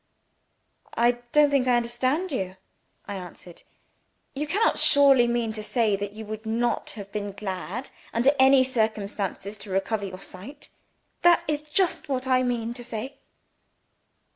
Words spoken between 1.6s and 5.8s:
I understand you," I answered. "You cannot surely mean to